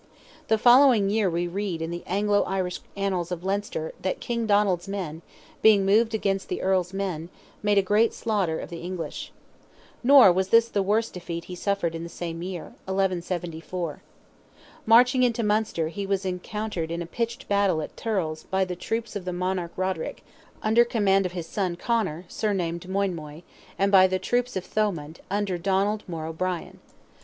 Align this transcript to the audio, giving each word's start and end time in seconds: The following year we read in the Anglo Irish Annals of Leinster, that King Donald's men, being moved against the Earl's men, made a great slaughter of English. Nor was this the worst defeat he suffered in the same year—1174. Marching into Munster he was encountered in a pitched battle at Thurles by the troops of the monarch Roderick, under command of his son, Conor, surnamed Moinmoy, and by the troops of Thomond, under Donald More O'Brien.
The 0.47 0.57
following 0.57 1.11
year 1.11 1.29
we 1.29 1.47
read 1.47 1.79
in 1.79 1.91
the 1.91 2.01
Anglo 2.07 2.41
Irish 2.45 2.79
Annals 2.97 3.31
of 3.31 3.43
Leinster, 3.43 3.93
that 4.01 4.19
King 4.19 4.47
Donald's 4.47 4.87
men, 4.87 5.21
being 5.61 5.85
moved 5.85 6.15
against 6.15 6.49
the 6.49 6.63
Earl's 6.63 6.91
men, 6.91 7.29
made 7.61 7.77
a 7.77 7.83
great 7.83 8.11
slaughter 8.11 8.59
of 8.59 8.73
English. 8.73 9.31
Nor 10.03 10.31
was 10.31 10.47
this 10.49 10.69
the 10.69 10.81
worst 10.81 11.13
defeat 11.13 11.43
he 11.43 11.53
suffered 11.53 11.93
in 11.93 12.01
the 12.01 12.09
same 12.09 12.41
year—1174. 12.41 13.99
Marching 14.87 15.21
into 15.21 15.43
Munster 15.43 15.89
he 15.89 16.07
was 16.07 16.25
encountered 16.25 16.89
in 16.89 17.03
a 17.03 17.05
pitched 17.05 17.47
battle 17.47 17.79
at 17.79 17.95
Thurles 17.95 18.45
by 18.49 18.65
the 18.65 18.75
troops 18.75 19.15
of 19.15 19.23
the 19.23 19.31
monarch 19.31 19.73
Roderick, 19.77 20.23
under 20.63 20.83
command 20.83 21.27
of 21.27 21.33
his 21.33 21.45
son, 21.45 21.75
Conor, 21.75 22.25
surnamed 22.27 22.89
Moinmoy, 22.89 23.43
and 23.77 23.91
by 23.91 24.07
the 24.07 24.17
troops 24.17 24.55
of 24.55 24.65
Thomond, 24.65 25.19
under 25.29 25.59
Donald 25.59 26.01
More 26.07 26.25
O'Brien. 26.25 26.79